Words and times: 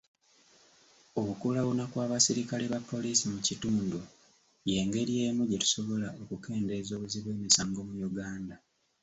Okulawuna 1.23 1.83
kw'abaserikale 1.91 2.65
ba 2.73 2.79
poliisi 2.89 3.25
mu 3.33 3.39
kitundu 3.47 3.99
y'engeri 4.69 5.13
emu 5.27 5.43
gye 5.49 5.61
tusobola 5.63 6.07
okukendeeza 6.21 6.91
obuzzi 6.95 7.19
bw'emisango 7.23 7.79
mu 7.89 7.95
Uganda. 8.09 8.55